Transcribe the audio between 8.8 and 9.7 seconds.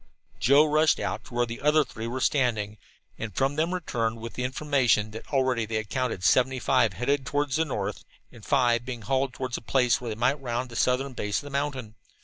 being hauled toward a